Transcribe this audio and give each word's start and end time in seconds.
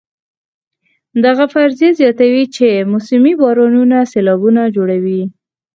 دغه 1.25 1.45
فرضیه 1.53 1.89
زیاتوي 1.99 2.43
چې 2.55 2.67
موسمي 2.91 3.33
بارانونه 3.41 3.97
سېلابونه 4.11 4.61
جوړوي. 4.75 5.21